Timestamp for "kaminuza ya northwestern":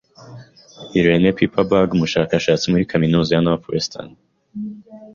2.91-4.09